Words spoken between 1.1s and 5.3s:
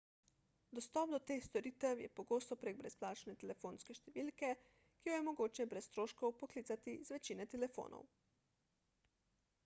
do teh storitev je pogosto prek brezplačne telefonske številke ki jo je